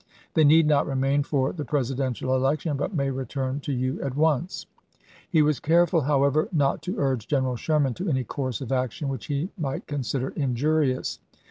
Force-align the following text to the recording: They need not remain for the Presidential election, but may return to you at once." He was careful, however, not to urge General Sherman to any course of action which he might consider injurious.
They 0.33 0.43
need 0.43 0.65
not 0.65 0.87
remain 0.87 1.21
for 1.21 1.53
the 1.53 1.63
Presidential 1.63 2.35
election, 2.35 2.75
but 2.75 2.95
may 2.95 3.11
return 3.11 3.59
to 3.59 3.71
you 3.71 4.01
at 4.01 4.15
once." 4.15 4.65
He 5.29 5.43
was 5.43 5.59
careful, 5.59 6.01
however, 6.01 6.49
not 6.51 6.81
to 6.81 6.97
urge 6.97 7.27
General 7.27 7.55
Sherman 7.55 7.93
to 7.93 8.09
any 8.09 8.23
course 8.23 8.61
of 8.61 8.71
action 8.71 9.09
which 9.09 9.27
he 9.27 9.49
might 9.59 9.85
consider 9.85 10.29
injurious. 10.29 11.19